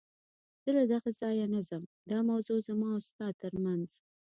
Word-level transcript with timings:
زه 0.63 0.69
له 0.77 0.83
دغه 0.93 1.09
ځایه 1.21 1.45
نه 1.53 1.61
ځم، 1.67 1.83
دا 2.11 2.19
موضوع 2.29 2.57
زما 2.67 2.87
او 2.95 3.01
ستا 3.09 3.27
تر 3.41 3.53
منځ. 3.65 3.89